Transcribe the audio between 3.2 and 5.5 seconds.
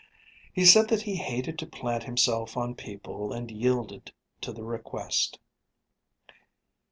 and yielded to the request.